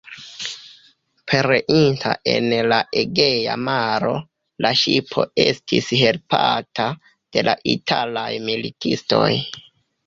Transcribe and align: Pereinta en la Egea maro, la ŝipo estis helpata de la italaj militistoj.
Pereinta 1.31 2.13
en 2.33 2.47
la 2.73 2.79
Egea 3.03 3.59
maro, 3.67 4.15
la 4.67 4.73
ŝipo 4.81 5.29
estis 5.47 5.93
helpata 6.03 6.91
de 7.11 7.49
la 7.51 7.59
italaj 7.79 8.31
militistoj. 8.51 9.33